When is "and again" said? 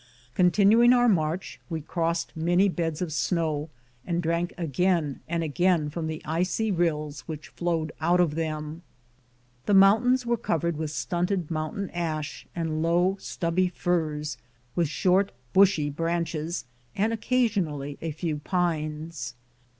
5.27-5.91